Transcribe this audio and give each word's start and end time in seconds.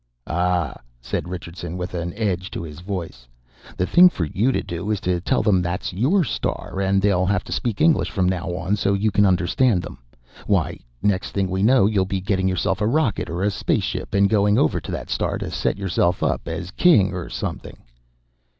"Ah," 0.25 0.81
said 0.99 1.27
Richardson 1.29 1.77
with 1.77 1.93
an 1.93 2.11
edge 2.15 2.49
to 2.49 2.63
his 2.63 2.79
voice, 2.79 3.27
"the 3.77 3.85
thing 3.85 4.09
for 4.09 4.23
you 4.25 4.51
to 4.51 4.63
do 4.63 4.89
is 4.89 4.99
to 5.01 5.21
tell 5.21 5.43
them 5.43 5.61
that's 5.61 5.93
your 5.93 6.23
star, 6.23 6.81
and 6.81 6.99
they'll 7.03 7.27
have 7.27 7.43
to 7.43 7.51
speak 7.51 7.79
English 7.81 8.09
from 8.09 8.27
now 8.27 8.49
on, 8.55 8.75
so 8.75 8.95
you 8.95 9.11
can 9.11 9.27
understand 9.27 9.83
them. 9.83 9.99
Why, 10.47 10.79
next 11.03 11.33
thing 11.33 11.51
we 11.51 11.61
know, 11.61 11.85
you'll 11.85 12.05
be 12.05 12.19
getting 12.19 12.47
yourself 12.47 12.81
a 12.81 12.87
rocket 12.87 13.29
or 13.29 13.43
a 13.43 13.51
space 13.51 13.83
ship 13.83 14.15
and 14.15 14.27
going 14.27 14.57
over 14.57 14.79
to 14.81 14.91
that 14.91 15.11
star 15.11 15.37
to 15.37 15.51
set 15.51 15.77
yourself 15.77 16.23
up 16.23 16.47
as 16.47 16.71
king 16.71 17.13
or 17.13 17.29
something." 17.29 17.77